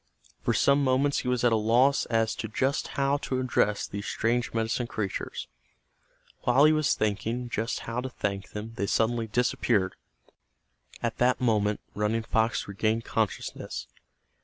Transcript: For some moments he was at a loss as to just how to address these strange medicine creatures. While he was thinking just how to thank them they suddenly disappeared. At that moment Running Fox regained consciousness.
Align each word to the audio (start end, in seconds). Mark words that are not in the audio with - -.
For 0.41 0.55
some 0.55 0.83
moments 0.83 1.19
he 1.19 1.27
was 1.27 1.43
at 1.43 1.51
a 1.51 1.55
loss 1.55 2.07
as 2.07 2.33
to 2.37 2.47
just 2.47 2.87
how 2.97 3.17
to 3.17 3.39
address 3.39 3.85
these 3.85 4.07
strange 4.07 4.51
medicine 4.51 4.87
creatures. 4.87 5.45
While 6.39 6.65
he 6.65 6.73
was 6.73 6.95
thinking 6.95 7.49
just 7.49 7.81
how 7.81 8.01
to 8.01 8.09
thank 8.09 8.49
them 8.49 8.73
they 8.77 8.87
suddenly 8.87 9.27
disappeared. 9.27 9.93
At 11.03 11.19
that 11.19 11.39
moment 11.39 11.81
Running 11.93 12.23
Fox 12.23 12.67
regained 12.67 13.05
consciousness. 13.05 13.85